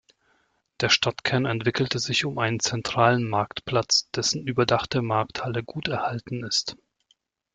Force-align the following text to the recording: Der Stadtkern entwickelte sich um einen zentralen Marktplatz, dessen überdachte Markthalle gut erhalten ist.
Der 0.79 0.89
Stadtkern 0.89 1.45
entwickelte 1.45 1.99
sich 1.99 2.25
um 2.25 2.39
einen 2.39 2.59
zentralen 2.59 3.29
Marktplatz, 3.29 4.09
dessen 4.09 4.47
überdachte 4.47 5.03
Markthalle 5.03 5.63
gut 5.63 5.89
erhalten 5.89 6.43
ist. 6.43 6.75